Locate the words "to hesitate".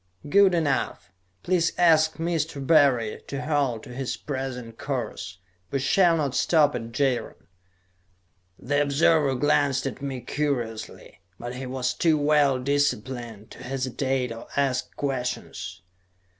13.51-14.31